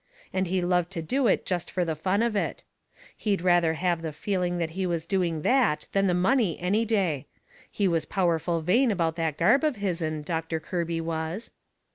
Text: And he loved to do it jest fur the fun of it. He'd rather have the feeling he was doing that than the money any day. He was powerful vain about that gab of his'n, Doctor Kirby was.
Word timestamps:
And 0.33 0.47
he 0.47 0.63
loved 0.63 0.89
to 0.93 1.03
do 1.03 1.27
it 1.27 1.45
jest 1.45 1.69
fur 1.69 1.85
the 1.85 1.95
fun 1.95 2.23
of 2.23 2.35
it. 2.35 2.63
He'd 3.15 3.43
rather 3.43 3.75
have 3.75 4.01
the 4.01 4.11
feeling 4.11 4.59
he 4.59 4.87
was 4.87 5.05
doing 5.05 5.43
that 5.43 5.85
than 5.91 6.07
the 6.07 6.15
money 6.15 6.59
any 6.59 6.85
day. 6.85 7.27
He 7.69 7.87
was 7.87 8.05
powerful 8.05 8.61
vain 8.61 8.89
about 8.89 9.15
that 9.17 9.37
gab 9.37 9.63
of 9.63 9.75
his'n, 9.75 10.23
Doctor 10.23 10.59
Kirby 10.59 11.01
was. 11.01 11.51